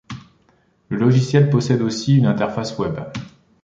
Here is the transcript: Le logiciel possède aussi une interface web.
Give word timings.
Le 0.89 0.97
logiciel 0.97 1.51
possède 1.51 1.83
aussi 1.83 2.17
une 2.17 2.25
interface 2.25 2.75
web. 2.79 2.99